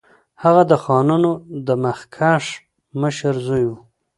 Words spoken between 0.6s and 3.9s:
د خانانو د مخکښ مشر زوی وو.